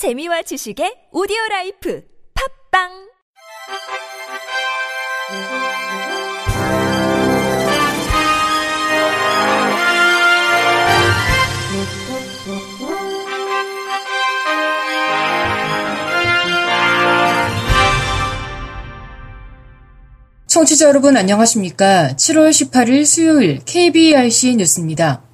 재미와 0.00 0.40
지식의 0.40 1.12
오디오 1.12 1.36
라이프 1.50 2.02
팝빵 2.72 2.88
청취자 20.46 20.88
여러분 20.88 21.18
안녕하십니까? 21.18 22.14
7월 22.16 22.48
18일 22.48 23.04
수요일 23.04 23.60
KBRC 23.66 24.56
뉴스입니다. 24.56 25.29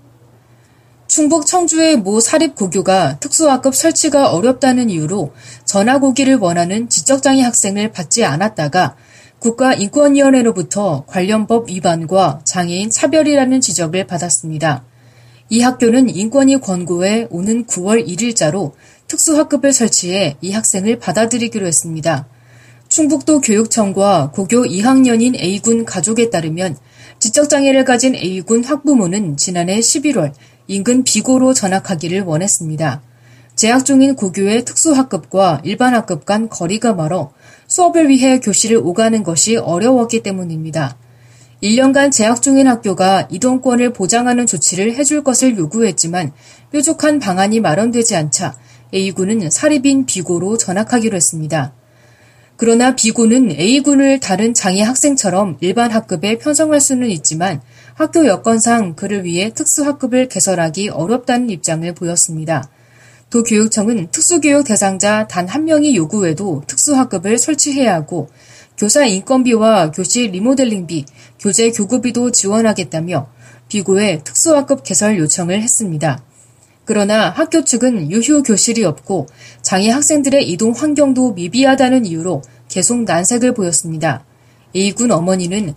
충북 1.07 1.46
청주의 1.46 1.96
모 1.96 2.18
사립고교가 2.18 3.18
특수학급 3.20 3.75
설치가 3.77 4.32
어렵다는 4.32 4.91
이유로 4.91 5.32
전화고기를 5.64 6.36
원하는 6.36 6.88
지적장애 6.88 7.42
학생을 7.42 7.92
받지 7.92 8.24
않았다가 8.24 8.97
국가인권위원회로부터 9.38 11.05
관련 11.06 11.47
법 11.47 11.69
위반과 11.69 12.41
장애인 12.45 12.91
차별이라는 12.91 13.61
지적을 13.61 14.06
받았습니다. 14.06 14.84
이 15.48 15.61
학교는 15.61 16.09
인권위 16.09 16.59
권고에 16.59 17.28
오는 17.30 17.66
9월 17.66 18.05
1일자로 18.09 18.73
특수학급을 19.06 19.73
설치해 19.73 20.36
이 20.41 20.50
학생을 20.50 20.98
받아들이기로 20.98 21.66
했습니다. 21.66 22.27
충북도 22.88 23.41
교육청과 23.42 24.33
고교 24.33 24.64
2학년인 24.64 25.36
A군 25.41 25.84
가족에 25.84 26.30
따르면 26.30 26.77
지적장애를 27.20 27.84
가진 27.84 28.16
A군 28.16 28.64
학부모는 28.64 29.36
지난해 29.36 29.78
11월 29.78 30.33
인근 30.69 31.05
비고로 31.05 31.55
전학하기를 31.55 32.23
원했습니다. 32.23 33.02
재학 33.55 33.84
중인 33.87 34.16
고교의 34.16 34.65
특수학급과 34.65 35.62
일반학급 35.65 36.27
간 36.27 36.48
거리가 36.48 36.95
멀어 36.95 37.33
수업을 37.69 38.09
위해 38.09 38.39
교실을 38.39 38.77
오가는 38.77 39.23
것이 39.23 39.56
어려웠기 39.56 40.23
때문입니다. 40.23 40.97
1년간 41.62 42.12
재학 42.12 42.42
중인 42.42 42.69
학교가 42.69 43.28
이동권을 43.31 43.92
보장하는 43.95 44.47
조치를 44.47 44.95
해줄 44.97 45.25
것을 45.25 45.56
요구했지만 45.56 46.33
뾰족한 46.70 47.19
방안이 47.19 47.61
마련되지 47.61 48.14
않자 48.14 48.56
A군은 48.92 49.48
사립인 49.51 50.05
B고로 50.05 50.58
전학하기로 50.58 51.17
했습니다. 51.17 51.73
그러나 52.56 52.95
B군은 52.95 53.53
A군을 53.53 54.20
다른 54.20 54.53
장애 54.53 54.83
학생처럼 54.83 55.56
일반 55.61 55.91
학급에 55.91 56.39
편성할 56.39 56.80
수는 56.80 57.08
있지만 57.08 57.62
학교 57.97 58.27
여건상 58.27 58.94
그를 58.94 59.25
위해 59.25 59.50
특수학급을 59.55 60.28
개설하기 60.28 60.91
어렵다는 60.91 61.48
입장을 61.48 61.91
보였습니다. 61.94 62.69
도교육청은 63.30 64.08
특수교육 64.11 64.66
대상자 64.66 65.27
단 65.27 65.48
한 65.48 65.64
명이 65.64 65.97
요구해도 65.97 66.62
특수학급을 66.67 67.39
설치해야 67.39 67.94
하고 67.94 68.28
교사 68.77 69.06
인건비와 69.06 69.92
교실 69.92 70.30
리모델링비, 70.33 71.06
교재 71.41 71.70
교구비도 71.70 72.33
지원하겠다며 72.33 73.28
비고에 73.69 74.20
특수학급 74.22 74.83
개설 74.83 75.19
요청을 75.19 75.62
했습니다. 75.62 76.22
그러나 76.84 77.30
학교 77.30 77.64
측은 77.64 78.12
유휴 78.12 78.42
교실이 78.42 78.84
없고 78.84 79.27
장애 79.62 79.89
학생들의 79.89 80.47
이동 80.50 80.72
환경도 80.72 81.33
미비하다는 81.33 82.05
이유로 82.05 82.42
계속 82.69 83.05
난색을 83.05 83.55
보였습니다. 83.55 84.27
A군 84.77 85.12
어머니는 85.12 85.74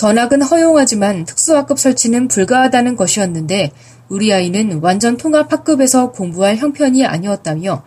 전학은 0.00 0.40
허용하지만 0.40 1.26
특수학급 1.26 1.78
설치는 1.78 2.28
불가하다는 2.28 2.96
것이었는데 2.96 3.70
우리 4.08 4.32
아이는 4.32 4.80
완전 4.80 5.18
통합학급에서 5.18 6.12
공부할 6.12 6.56
형편이 6.56 7.04
아니었다며 7.04 7.82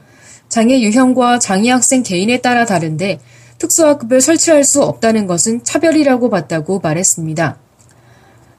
장애 0.48 0.80
유형과 0.80 1.40
장애 1.40 1.72
학생 1.72 2.04
개인에 2.04 2.40
따라 2.40 2.66
다른데 2.66 3.20
특수학급을 3.58 4.22
설치할 4.22 4.64
수 4.64 4.84
없다는 4.84 5.26
것은 5.26 5.64
차별이라고 5.64 6.30
봤다고 6.30 6.82
말했습니다. 6.82 7.58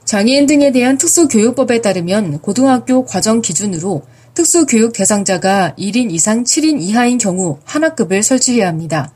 장애인 0.03 0.47
등에 0.47 0.73
대한 0.73 0.97
특수교육법에 0.97 1.79
따르면 1.79 2.39
고등학교 2.39 3.05
과정 3.05 3.41
기준으로 3.41 4.01
특수교육 4.33 4.91
대상자가 4.91 5.73
1인 5.79 6.11
이상 6.11 6.43
7인 6.43 6.81
이하인 6.81 7.17
경우 7.17 7.59
한 7.63 7.85
학급을 7.85 8.21
설치해야 8.21 8.67
합니다. 8.67 9.13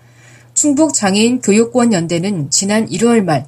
충북 0.53 0.94
장애인 0.94 1.41
교육권 1.41 1.91
연대는 1.91 2.50
지난 2.52 2.88
1월 2.88 3.22
말 3.22 3.46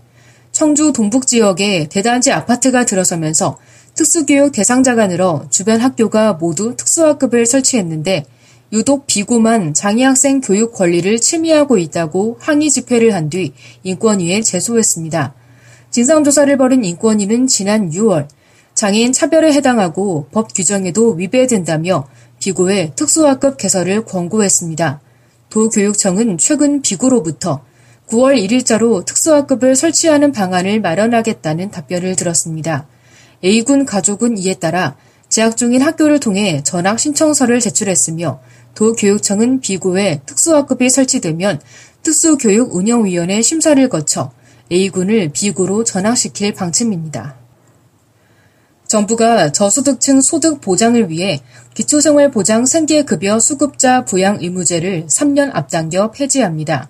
청주 0.52 0.92
동북 0.94 1.28
지역에 1.28 1.88
대단지 1.90 2.32
아파트가 2.32 2.86
들어서면서 2.86 3.58
특수교육 3.96 4.52
대상자가 4.52 5.08
늘어 5.08 5.46
주변 5.50 5.80
학교가 5.80 6.34
모두 6.34 6.76
특수학급을 6.76 7.46
설치했는데 7.46 8.26
유독 8.74 9.06
비고만 9.06 9.74
장애 9.74 10.06
학생 10.06 10.40
교육 10.40 10.74
권리를 10.74 11.20
침해하고 11.20 11.78
있다고 11.78 12.38
항의 12.40 12.70
집회를 12.70 13.14
한 13.14 13.30
뒤 13.30 13.54
인권위에 13.84 14.42
제소했습니다. 14.42 15.34
진상조사를 15.90 16.56
벌인 16.58 16.86
인권위는 16.86 17.48
지난 17.48 17.90
6월 17.90 18.28
장애인 18.74 19.12
차별에 19.12 19.52
해당하고 19.52 20.28
법 20.32 20.54
규정에도 20.54 21.12
위배된다며 21.12 22.08
비고의 22.40 22.94
특수학급 22.96 23.58
개설을 23.58 24.06
권고했습니다. 24.06 25.02
도교육청은 25.50 26.38
최근 26.38 26.82
비고로부터 26.82 27.62
9월 28.12 28.36
1일자로 28.46 29.06
특수학급을 29.06 29.78
설치하는 29.78 30.34
방안을 30.34 30.82
마련하겠다는 30.82 31.72
답변을 31.72 32.18
들었습니다. 32.18 32.86
A군 33.42 33.86
가족은 33.86 34.38
이에 34.38 34.56
따라 34.56 34.98
재학 35.30 35.56
중인 35.56 35.82
학교를 35.82 36.20
통해 36.20 36.62
전학 36.64 37.00
신청서를 37.00 37.62
제출했으며 37.62 38.42
도교육청은 38.76 39.62
비고에 39.62 40.22
특수학급이 40.26 40.90
설치되면 40.90 41.62
특수교육운영위원회 42.04 43.42
심사를 43.42 43.88
거쳐 43.88 44.34
A군을 44.70 45.32
B구로 45.32 45.86
전학시킬 45.86 46.54
방침입니다. 46.54 47.38
정부가 48.88 49.54
저소득층 49.54 50.20
소득 50.20 50.60
보장을 50.60 51.10
위해 51.10 51.40
기초생활보장 51.76 52.66
생계급여 52.66 53.40
수급자 53.40 54.04
부양 54.04 54.38
의무제를 54.42 55.06
3년 55.08 55.52
앞당겨 55.54 56.12
폐지합니다. 56.12 56.90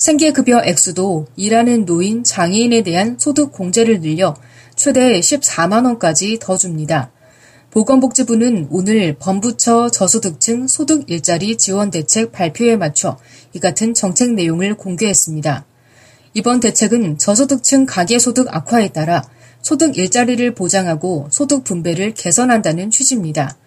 생계급여 0.00 0.62
액수도 0.64 1.26
일하는 1.36 1.84
노인, 1.84 2.24
장애인에 2.24 2.82
대한 2.82 3.18
소득 3.18 3.52
공제를 3.52 4.00
늘려 4.00 4.34
최대 4.74 5.20
14만원까지 5.20 6.40
더 6.40 6.56
줍니다. 6.56 7.12
보건복지부는 7.70 8.68
오늘 8.70 9.16
범부처 9.18 9.90
저소득층 9.90 10.68
소득 10.68 11.10
일자리 11.10 11.58
지원 11.58 11.90
대책 11.90 12.32
발표에 12.32 12.76
맞춰 12.76 13.18
이 13.52 13.58
같은 13.60 13.92
정책 13.92 14.32
내용을 14.32 14.78
공개했습니다. 14.78 15.66
이번 16.32 16.60
대책은 16.60 17.18
저소득층 17.18 17.84
가계소득 17.84 18.46
악화에 18.48 18.88
따라 18.88 19.22
소득 19.60 19.98
일자리를 19.98 20.54
보장하고 20.54 21.28
소득 21.30 21.62
분배를 21.62 22.14
개선한다는 22.14 22.90
취지입니다. 22.90 23.58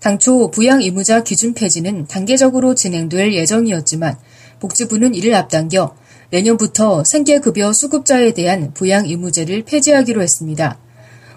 당초 0.00 0.50
부양 0.50 0.80
의무자 0.80 1.24
기준 1.24 1.54
폐지는 1.54 2.06
단계적으로 2.06 2.74
진행될 2.74 3.32
예정이었지만 3.32 4.16
복지부는 4.60 5.14
이를 5.14 5.34
앞당겨 5.34 5.94
내년부터 6.30 7.02
생계급여 7.02 7.72
수급자에 7.72 8.32
대한 8.32 8.72
부양 8.74 9.06
의무제를 9.06 9.64
폐지하기로 9.64 10.22
했습니다. 10.22 10.78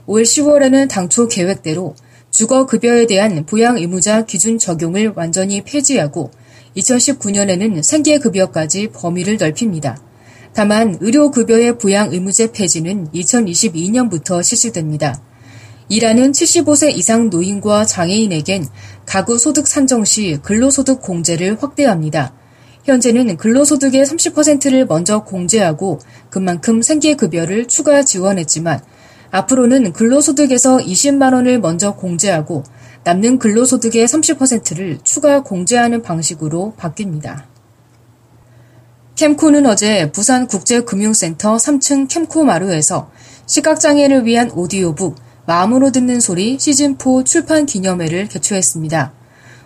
올 0.05 0.23
10월에는 0.23 0.89
당초 0.89 1.27
계획대로 1.27 1.95
주거급여에 2.29 3.07
대한 3.07 3.45
부양 3.45 3.77
의무자 3.77 4.25
기준 4.25 4.59
적용을 4.59 5.13
완전히 5.15 5.61
폐지하고 5.61 6.31
2019년에는 6.77 7.81
생계급여까지 7.83 8.89
범위를 8.89 9.37
넓힙니다. 9.37 10.01
다만 10.53 10.97
의료급여의 10.99 11.77
부양 11.77 12.11
의무제 12.11 12.51
폐지는 12.51 13.09
2022년부터 13.11 14.43
실시됩니다. 14.43 15.21
일하는 15.91 16.31
75세 16.31 16.95
이상 16.95 17.29
노인과 17.29 17.83
장애인에겐 17.83 18.65
가구 19.05 19.37
소득 19.37 19.67
산정 19.67 20.05
시 20.05 20.39
근로소득 20.41 21.01
공제를 21.01 21.61
확대합니다. 21.61 22.33
현재는 22.85 23.35
근로소득의 23.35 24.05
30%를 24.05 24.85
먼저 24.85 25.25
공제하고 25.25 25.99
그만큼 26.29 26.81
생계급여를 26.81 27.67
추가 27.67 28.03
지원했지만 28.03 28.79
앞으로는 29.31 29.91
근로소득에서 29.91 30.77
20만 30.77 31.33
원을 31.33 31.59
먼저 31.59 31.93
공제하고 31.93 32.63
남는 33.03 33.39
근로소득의 33.39 34.07
30%를 34.07 34.99
추가 35.03 35.43
공제하는 35.43 36.01
방식으로 36.01 36.73
바뀝니다. 36.79 37.43
캠코는 39.15 39.65
어제 39.65 40.09
부산국제금융센터 40.13 41.57
3층 41.57 42.07
캠코 42.07 42.45
마루에서 42.45 43.11
시각장애를 43.45 44.25
위한 44.25 44.49
오디오북 44.51 45.30
마음으로 45.51 45.91
듣는 45.91 46.21
소리 46.21 46.55
시즌4 46.55 47.25
출판 47.25 47.65
기념회를 47.65 48.29
개최했습니다. 48.29 49.11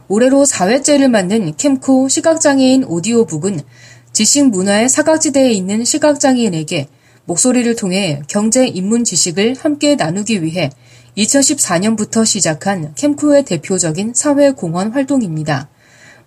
올해로 0.08 0.44
4회째를 0.44 1.10
맞는 1.10 1.58
캠코 1.58 2.08
시각장애인 2.08 2.86
오디오북은 2.86 3.60
지식 4.12 4.50
문화의 4.50 4.90
사각지대에 4.90 5.52
있는 5.52 5.86
시각장애인에게 5.86 6.88
목소리를 7.26 7.76
통해 7.76 8.24
경제 8.28 8.66
입문 8.66 9.04
지식을 9.04 9.58
함께 9.60 9.96
나누기 9.96 10.42
위해 10.42 10.72
2014년부터 11.18 12.26
시작한 12.26 12.96
캠코의 12.96 13.46
대표적인 13.46 14.14
사회 14.16 14.54
공헌 14.54 14.92
활동입니다. 14.92 15.70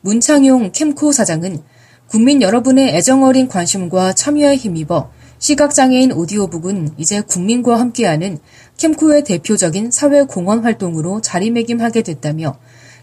문창용 0.03 0.71
캠코 0.71 1.11
사장은 1.11 1.65
국민 2.07 2.43
여러분의 2.43 2.95
애정어린 2.95 3.49
관심과 3.49 4.13
참여에 4.13 4.55
힘입어 4.55 5.11
시각장애인 5.39 6.13
오디오북은 6.13 6.95
이제 6.97 7.21
국민과 7.21 7.79
함께하는 7.79 8.39
캠코의 8.77 9.23
대표적인 9.23 9.91
사회공헌 9.91 10.65
활동으로 10.65 11.21
자리매김하게 11.21 12.03
됐다며 12.03 12.57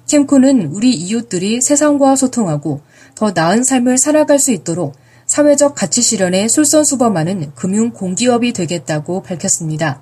캠코는 0.07 0.67
우리 0.73 0.91
이웃들이 0.93 1.61
세상과 1.61 2.15
소통하고 2.15 2.81
더 3.15 3.31
나은 3.31 3.63
삶을 3.63 3.97
살아갈 3.97 4.39
수 4.39 4.51
있도록 4.51 4.95
사회적 5.25 5.75
가치 5.75 6.01
실현에 6.01 6.47
솔선수범하는 6.47 7.53
금융 7.55 7.91
공기업이 7.91 8.53
되겠다고 8.53 9.23
밝혔습니다. 9.23 10.01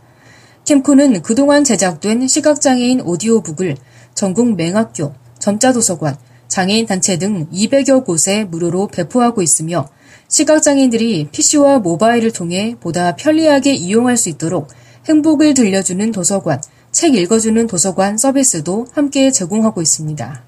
캠코는 0.65 1.21
그동안 1.21 1.63
제작된 1.63 2.27
시각장애인 2.27 3.01
오디오북을 3.01 3.77
전국 4.15 4.55
맹학교, 4.55 5.13
점자도서관, 5.39 6.17
장애인 6.47 6.85
단체 6.85 7.17
등 7.17 7.47
200여 7.51 8.05
곳에 8.05 8.43
무료로 8.43 8.87
배포하고 8.87 9.41
있으며 9.41 9.87
시각장애인들이 10.33 11.27
PC와 11.31 11.77
모바일을 11.77 12.31
통해 12.31 12.75
보다 12.79 13.15
편리하게 13.15 13.75
이용할 13.75 14.17
수 14.17 14.29
있도록 14.29 14.67
행복을 15.07 15.53
들려주는 15.53 16.11
도서관, 16.11 16.59
책 16.91 17.13
읽어주는 17.13 17.67
도서관 17.67 18.17
서비스도 18.17 18.87
함께 18.93 19.29
제공하고 19.29 19.83
있습니다. 19.83 20.43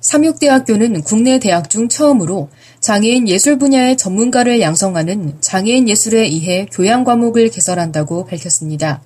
삼육대학교는 0.00 1.02
국내 1.02 1.38
대학 1.38 1.68
중 1.68 1.90
처음으로 1.90 2.48
장애인 2.80 3.28
예술 3.28 3.58
분야의 3.58 3.98
전문가를 3.98 4.62
양성하는 4.62 5.42
장애인 5.42 5.86
예술에 5.86 6.22
의해 6.22 6.66
교양 6.72 7.04
과목을 7.04 7.50
개설한다고 7.50 8.24
밝혔습니다. 8.24 9.02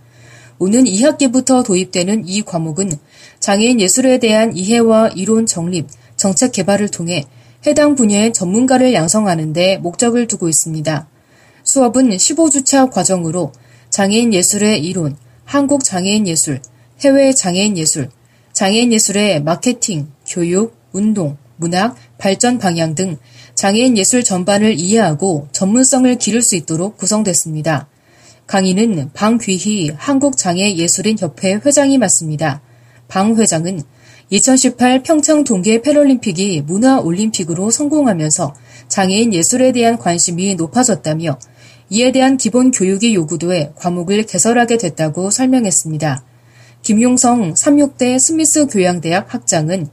오는 0.61 0.85
2학기부터 0.85 1.65
도입되는 1.65 2.29
이 2.29 2.43
과목은 2.43 2.93
장애인 3.41 3.81
예술에 3.81 4.19
대한 4.19 4.57
이해와 4.57 5.09
이론 5.17 5.47
정립, 5.47 5.89
정책 6.15 6.53
개발을 6.53 6.89
통해 6.89 7.25
해당 7.67 7.95
분야의 7.95 8.33
전문가를 8.33 8.93
양성하는 8.93 9.53
데 9.53 9.79
목적을 9.79 10.27
두고 10.27 10.49
있습니다. 10.49 11.09
수업은 11.65 12.11
15주차 12.11 12.91
과정으로 12.91 13.53
장애인 13.91 14.35
예술의 14.35 14.81
이론, 14.85 15.17
한국 15.45 15.85
장애인 15.85 16.27
예술, 16.27 16.61
해외 17.05 17.33
장애인 17.33 17.77
예술, 17.77 18.09
장애인 18.53 18.93
예술의 18.93 19.43
마케팅, 19.43 20.09
교육, 20.27 20.77
운동, 20.93 21.37
문학, 21.57 21.97
발전 22.19 22.59
방향 22.59 22.95
등 22.95 23.19
장애인 23.55 23.97
예술 23.97 24.25
전반을 24.25 24.79
이해하고 24.79 25.49
전문성을 25.53 26.15
기를 26.17 26.43
수 26.43 26.57
있도록 26.57 26.97
구성됐습니다. 26.97 27.89
강의는 28.47 29.11
방귀희 29.15 29.93
한국장애예술인협회 29.97 31.61
회장이 31.65 31.99
맡습니다. 31.99 32.61
방 33.09 33.37
회장은 33.37 33.83
2018 34.33 35.03
평창 35.03 35.45
동계 35.45 35.83
패럴림픽이 35.83 36.63
문화 36.63 36.99
올림픽으로 36.99 37.71
성공하면서 37.71 38.55
장애인 38.89 39.35
예술에 39.35 39.73
대한 39.73 39.99
관심이 39.99 40.55
높아졌다며 40.55 41.39
이에 41.91 42.13
대한 42.13 42.39
기본 42.39 42.71
교육이 42.71 43.15
요구돼 43.15 43.73
과목을 43.77 44.23
개설하게 44.23 44.79
됐다고 44.79 45.31
설명했습니다. 45.31 46.25
김용성 46.81 47.53
36대 47.53 48.19
스미스 48.19 48.67
교양대학 48.69 49.35
학장은 49.35 49.89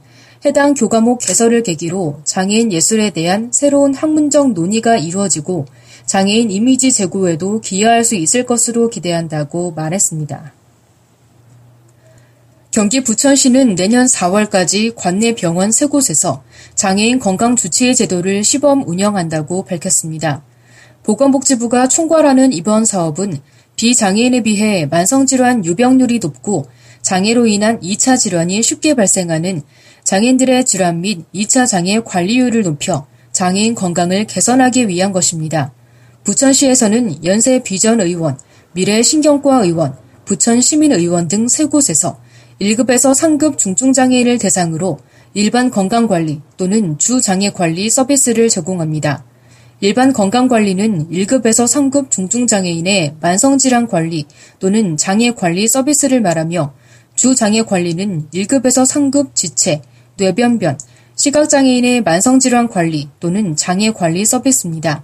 해당 0.46 0.72
교과목 0.72 1.18
개설을 1.18 1.62
계기로 1.62 2.22
장애인 2.24 2.72
예술에 2.72 3.10
대한 3.10 3.50
새로운 3.52 3.92
학문적 3.92 4.54
논의가 4.54 4.96
이루어지고 4.96 5.66
장애인 6.06 6.50
이미지 6.50 6.92
제고에도 6.92 7.60
기여할 7.60 8.04
수 8.04 8.14
있을 8.14 8.46
것으로 8.46 8.88
기대한다고 8.88 9.72
말했습니다. 9.72 10.59
경기 12.70 13.02
부천시는 13.02 13.74
내년 13.74 14.06
4월까지 14.06 14.94
관내 14.94 15.34
병원 15.34 15.70
3곳에서 15.70 16.42
장애인 16.76 17.18
건강 17.18 17.56
주치의 17.56 17.96
제도를 17.96 18.44
시범 18.44 18.84
운영한다고 18.86 19.64
밝혔습니다. 19.64 20.44
보건복지부가 21.02 21.88
총괄하는 21.88 22.52
이번 22.52 22.84
사업은 22.84 23.40
비장애인에 23.74 24.44
비해 24.44 24.86
만성질환 24.86 25.64
유병률이 25.64 26.20
높고 26.20 26.66
장애로 27.02 27.48
인한 27.48 27.80
2차 27.80 28.16
질환이 28.16 28.62
쉽게 28.62 28.94
발생하는 28.94 29.62
장애인들의 30.04 30.64
질환 30.64 31.00
및 31.00 31.24
2차 31.34 31.66
장애 31.66 31.98
관리율을 31.98 32.62
높여 32.62 33.08
장애인 33.32 33.74
건강을 33.74 34.26
개선하기 34.26 34.86
위한 34.86 35.10
것입니다. 35.10 35.72
부천시에서는 36.22 37.24
연세 37.24 37.64
비전 37.64 38.00
의원, 38.00 38.38
미래 38.74 39.02
신경과 39.02 39.64
의원, 39.64 39.96
부천 40.24 40.60
시민 40.60 40.92
의원 40.92 41.26
등세 41.26 41.64
곳에서 41.64 42.20
1급에서 42.60 43.14
3급 43.14 43.56
중증장애인을 43.56 44.38
대상으로 44.38 44.98
일반 45.32 45.70
건강관리 45.70 46.42
또는 46.58 46.98
주장애관리 46.98 47.88
서비스를 47.88 48.50
제공합니다. 48.50 49.24
일반 49.80 50.12
건강관리는 50.12 51.08
1급에서 51.10 51.64
3급 51.64 52.10
중증장애인의 52.10 53.14
만성질환 53.18 53.88
관리 53.88 54.26
또는 54.58 54.98
장애 54.98 55.30
관리 55.30 55.66
서비스를 55.66 56.20
말하며 56.20 56.74
주장애 57.14 57.62
관리는 57.62 58.28
1급에서 58.34 58.84
3급 58.84 59.34
지체, 59.34 59.80
뇌변변, 60.18 60.78
시각장애인의 61.14 62.02
만성질환 62.02 62.68
관리 62.68 63.08
또는 63.20 63.56
장애 63.56 63.90
관리 63.90 64.26
서비스입니다. 64.26 65.02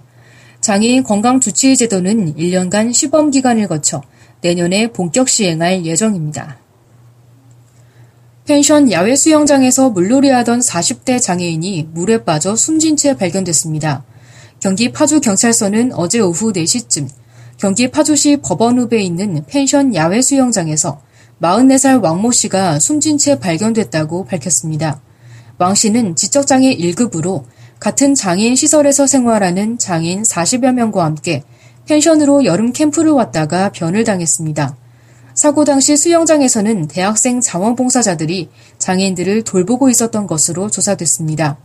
장애인 0.61 1.01
건강주치의 1.01 1.75
제도는 1.75 2.35
1년간 2.35 2.93
시범기간을 2.93 3.67
거쳐 3.67 4.03
내년에 4.41 4.91
본격 4.91 5.27
시행할 5.27 5.85
예정입니다. 5.87 6.66
펜션 8.47 8.93
야외 8.93 9.17
수영장에서 9.17 9.89
물놀이하던 9.89 10.61
40대 10.61 11.21
장애인이 11.21 11.89
물에 11.91 12.23
빠져 12.23 12.55
숨진 12.55 12.95
채 12.95 13.13
발견됐습니다. 13.13 14.05
경기 14.61 14.89
파주 14.93 15.19
경찰서는 15.19 15.91
어제 15.93 16.21
오후 16.21 16.53
4시쯤 16.53 17.09
경기 17.57 17.91
파주시 17.91 18.37
법원읍에 18.37 19.01
있는 19.01 19.43
펜션 19.47 19.93
야외 19.95 20.21
수영장에서 20.21 21.01
44살 21.41 22.01
왕모 22.01 22.31
씨가 22.31 22.79
숨진 22.79 23.17
채 23.17 23.37
발견됐다고 23.37 24.23
밝혔습니다. 24.23 25.01
왕 25.57 25.75
씨는 25.75 26.15
지적장애 26.15 26.73
1급으로 26.77 27.43
같은 27.81 28.15
장애인 28.15 28.55
시설에서 28.55 29.07
생활하는 29.07 29.77
장애인 29.77 30.23
40여 30.23 30.71
명과 30.71 31.03
함께 31.03 31.43
펜션으로 31.85 32.45
여름 32.45 32.71
캠프를 32.71 33.11
왔다가 33.11 33.73
변을 33.73 34.05
당했습니다. 34.05 34.77
사고 35.37 35.65
당시 35.65 35.95
수영장에서는 35.95 36.87
대학생 36.87 37.41
자원봉사자들이 37.41 38.49
장애인들을 38.79 39.43
돌보고 39.43 39.87
있었던 39.91 40.25
것으로 40.25 40.71
조사됐습니다. 40.71 41.59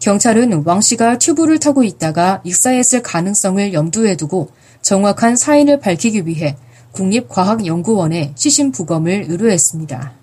경찰은 0.00 0.64
왕 0.64 0.80
씨가 0.80 1.18
튜브를 1.18 1.60
타고 1.60 1.84
있다가 1.84 2.42
익사했을 2.42 3.00
가능성을 3.02 3.72
염두에 3.74 4.16
두고 4.16 4.48
정확한 4.80 5.36
사인을 5.36 5.78
밝히기 5.78 6.26
위해 6.26 6.56
국립과학연구원에 6.90 8.32
시신 8.34 8.72
부검을 8.72 9.26
의뢰했습니다. 9.28 10.14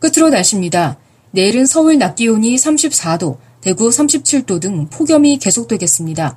끝으로 0.00 0.30
날씨입니다. 0.30 0.98
내일은 1.30 1.66
서울 1.66 1.98
낮 1.98 2.16
기온이 2.16 2.56
34도, 2.56 3.36
대구 3.60 3.90
37도 3.90 4.60
등 4.60 4.88
폭염이 4.88 5.38
계속되겠습니다. 5.38 6.36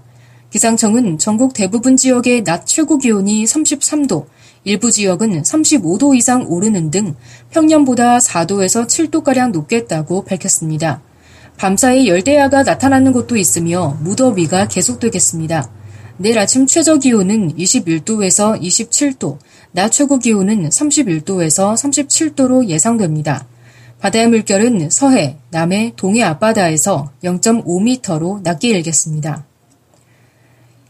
기상청은 0.51 1.17
전국 1.17 1.53
대부분 1.53 1.98
지역의 1.98 2.43
낮 2.43 2.67
최고 2.67 3.00
기온이 3.00 3.46
33도, 3.46 4.27
일부 4.63 4.91
지역은 4.91 5.41
35도 5.41 6.15
이상 6.15 6.46
오르는 6.48 6.91
등 6.91 7.15
평년보다 7.50 8.20
4도에서 8.20 8.86
7도가량 8.86 9.51
높겠다고 9.51 10.24
밝혔습니다. 10.24 11.01
밤사이 11.58 12.08
열대야가 12.08 12.63
나타나는 12.63 13.12
곳도 13.12 13.38
있으며 13.38 13.98
무더위가 14.01 14.68
계속되겠습니다. 14.68 15.70
내일 16.18 16.38
아침 16.38 16.68
최저 16.68 16.98
기온은 16.98 17.56
21도에서 17.56 18.62
27도, 18.62 19.39
낮 19.72 19.91
최고 19.91 20.20
기온은 20.20 20.70
31도에서 20.70 21.74
37도로 21.74 22.68
예상됩니다. 22.68 23.48
바다의 24.00 24.30
물결은 24.30 24.89
서해, 24.89 25.38
남해, 25.50 25.94
동해 25.96 26.24
앞바다에서 26.24 27.12
0.5m로 27.24 28.41
낮게 28.41 28.70
일겠습니다. 28.70 29.46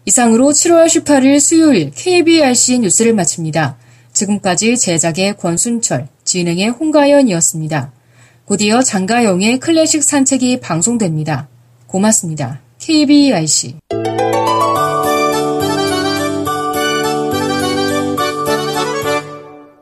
이상으로 0.05 0.50
7월 0.50 0.86
18일 0.88 1.39
수요일 1.39 1.91
KBRC 1.91 2.79
뉴스를 2.79 3.13
마칩니다. 3.13 3.77
지금까지 4.13 4.77
제작의 4.77 5.38
권순철, 5.38 6.08
진행의 6.24 6.70
홍가연이었습니다. 6.70 7.91
곧이어 8.46 8.81
장가영의 8.81 9.60
클래식 9.60 10.03
산책이 10.03 10.60
방송됩니다. 10.60 11.48
고맙습니다. 11.88 12.60
KBRC 12.79 13.75